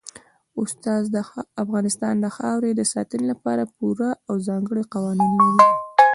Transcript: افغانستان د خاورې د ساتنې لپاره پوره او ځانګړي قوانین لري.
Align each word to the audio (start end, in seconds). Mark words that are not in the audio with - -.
افغانستان 1.63 2.13
د 2.19 2.25
خاورې 2.35 2.71
د 2.75 2.81
ساتنې 2.93 3.25
لپاره 3.31 3.63
پوره 3.75 4.09
او 4.27 4.35
ځانګړي 4.47 4.83
قوانین 4.93 5.31
لري. 5.39 5.63